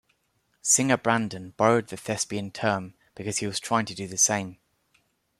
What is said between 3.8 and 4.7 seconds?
to do the same.